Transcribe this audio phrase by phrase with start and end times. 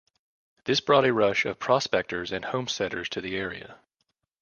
[0.63, 3.77] This brought a rush of prospectors and homesteaders to the area.